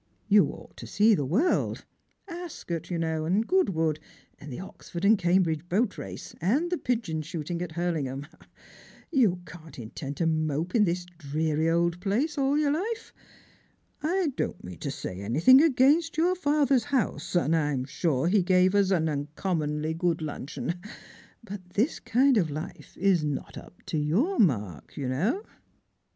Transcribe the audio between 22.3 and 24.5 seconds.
of life is not up to your